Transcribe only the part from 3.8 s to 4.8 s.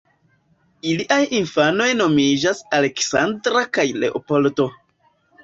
Leopoldo.